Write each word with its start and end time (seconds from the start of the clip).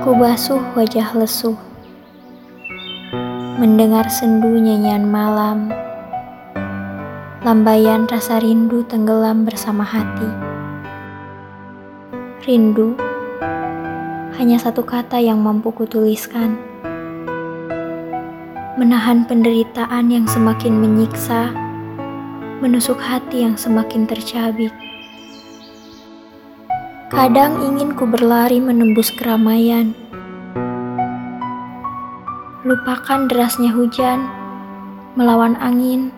Ku 0.00 0.16
basuh 0.16 0.64
wajah 0.72 1.12
lesuh, 1.12 1.60
mendengar 3.60 4.08
sendu 4.08 4.48
nyanyian 4.48 5.04
malam, 5.04 5.68
lambaian 7.44 8.08
rasa 8.08 8.40
rindu 8.40 8.80
tenggelam 8.88 9.44
bersama 9.44 9.84
hati. 9.84 10.24
Rindu 12.48 12.96
hanya 14.40 14.56
satu 14.56 14.88
kata 14.88 15.20
yang 15.20 15.44
mampu 15.44 15.68
kutuliskan. 15.68 16.56
Menahan 18.80 19.28
penderitaan 19.28 20.08
yang 20.08 20.24
semakin 20.24 20.80
menyiksa, 20.80 21.52
menusuk 22.64 22.96
hati 22.96 23.44
yang 23.44 23.60
semakin 23.60 24.08
tercabik. 24.08 24.72
Kadang 27.10 27.58
ingin 27.58 27.98
ku 27.98 28.06
berlari 28.06 28.62
menembus 28.62 29.10
keramaian. 29.10 29.98
Lupakan 32.62 33.26
derasnya 33.26 33.74
hujan, 33.74 34.30
melawan 35.18 35.58
angin, 35.58 36.14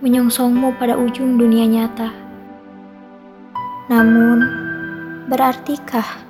menyongsongmu 0.00 0.80
pada 0.80 0.96
ujung 0.96 1.36
dunia 1.36 1.68
nyata. 1.68 2.08
Namun, 3.92 4.48
berartikah 5.28 6.24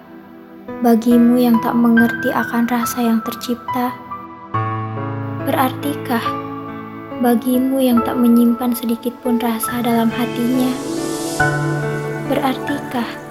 bagimu 0.82 1.38
yang 1.38 1.62
tak 1.62 1.78
mengerti 1.78 2.34
akan 2.34 2.66
rasa 2.66 2.98
yang 2.98 3.22
tercipta? 3.22 3.94
Berartikah 5.46 6.26
bagimu 7.22 7.78
yang 7.78 8.02
tak 8.02 8.18
menyimpan 8.18 8.74
sedikit 8.74 9.14
pun 9.22 9.38
rasa 9.38 9.86
dalam 9.86 10.10
hatinya? 10.10 10.74
Berartikah 12.26 13.22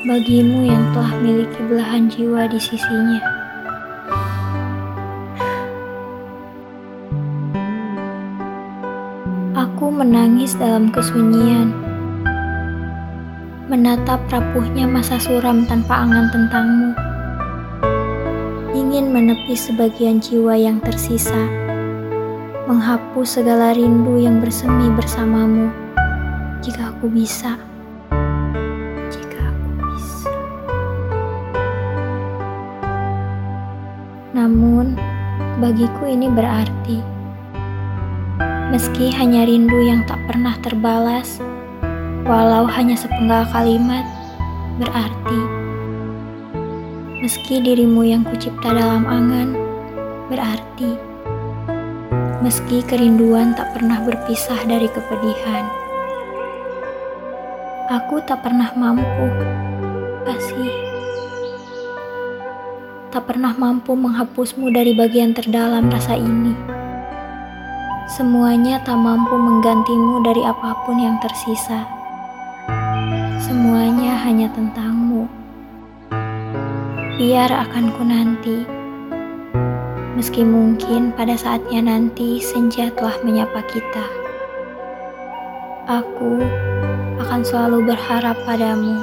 bagimu 0.00 0.64
yang 0.64 0.80
telah 0.96 1.12
miliki 1.20 1.60
belahan 1.68 2.08
jiwa 2.08 2.48
di 2.48 2.56
sisinya. 2.56 3.20
Aku 9.52 9.92
menangis 9.92 10.56
dalam 10.56 10.88
kesunyian, 10.88 11.76
menatap 13.68 14.24
rapuhnya 14.32 14.88
masa 14.88 15.20
suram 15.20 15.68
tanpa 15.68 16.08
angan 16.08 16.32
tentangmu. 16.32 16.90
Ingin 18.72 19.12
menepis 19.12 19.68
sebagian 19.68 20.16
jiwa 20.16 20.56
yang 20.56 20.80
tersisa, 20.80 21.44
menghapus 22.64 23.36
segala 23.36 23.76
rindu 23.76 24.16
yang 24.16 24.40
bersemi 24.40 24.88
bersamamu, 24.96 25.68
jika 26.64 26.88
aku 26.88 27.12
bisa. 27.12 27.69
Namun, 34.50 34.98
bagiku 35.62 36.10
ini 36.10 36.26
berarti. 36.26 36.98
Meski 38.74 39.06
hanya 39.14 39.46
rindu 39.46 39.78
yang 39.78 40.02
tak 40.10 40.18
pernah 40.26 40.58
terbalas, 40.58 41.38
walau 42.26 42.66
hanya 42.66 42.98
sepenggal 42.98 43.46
kalimat, 43.54 44.02
berarti. 44.82 45.40
Meski 47.22 47.62
dirimu 47.62 48.02
yang 48.02 48.26
kucipta 48.26 48.74
dalam 48.74 49.06
angan, 49.06 49.54
berarti. 50.26 50.98
Meski 52.42 52.82
kerinduan 52.82 53.54
tak 53.54 53.70
pernah 53.70 54.02
berpisah 54.02 54.66
dari 54.66 54.90
kepedihan. 54.90 55.62
Aku 57.86 58.18
tak 58.26 58.42
pernah 58.42 58.74
mampu, 58.74 59.30
kasih 60.26 60.89
tak 63.10 63.26
pernah 63.26 63.50
mampu 63.58 63.98
menghapusmu 63.98 64.70
dari 64.70 64.94
bagian 64.94 65.34
terdalam 65.34 65.90
rasa 65.90 66.14
ini. 66.14 66.54
Semuanya 68.06 68.78
tak 68.86 69.02
mampu 69.02 69.34
menggantimu 69.34 70.22
dari 70.22 70.46
apa 70.46 70.78
pun 70.86 70.94
yang 70.94 71.18
tersisa. 71.18 71.86
Semuanya 73.42 74.14
hanya 74.22 74.46
tentangmu. 74.54 75.26
Biar 77.18 77.50
akan 77.50 77.84
ku 77.98 78.02
nanti. 78.06 78.58
Meski 80.14 80.46
mungkin 80.46 81.10
pada 81.10 81.34
saatnya 81.34 81.90
nanti 81.90 82.38
senja 82.38 82.94
telah 82.94 83.18
menyapa 83.26 83.58
kita. 83.74 84.06
Aku 85.90 86.38
akan 87.18 87.42
selalu 87.42 87.90
berharap 87.90 88.38
padamu 88.46 89.02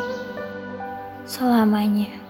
selamanya. 1.27 2.26